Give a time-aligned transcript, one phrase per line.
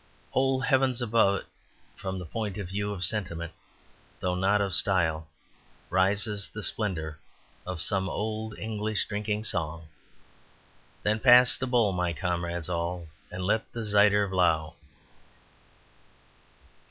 [0.31, 1.45] Whole heavens above it,
[1.95, 3.53] from the point of view of sentiment,
[4.19, 5.27] though not of style,
[5.91, 7.19] rises the splendour
[7.67, 9.89] of some old English drinking song
[11.03, 14.73] "Then pass the bowl, my comrades all, And let the zider vlow."